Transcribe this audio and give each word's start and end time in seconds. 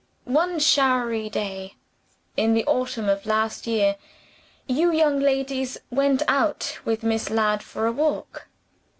One 0.25 0.57
showery 0.57 1.29
day 1.29 1.75
in 2.35 2.55
the 2.55 2.65
autumn 2.65 3.07
of 3.07 3.27
last 3.27 3.67
year, 3.67 3.97
you 4.67 4.91
young 4.91 5.19
ladies 5.19 5.77
went 5.91 6.23
out 6.27 6.79
with 6.83 7.03
Miss 7.03 7.29
Ladd 7.29 7.61
for 7.61 7.85
a 7.85 7.91
walk. 7.91 8.47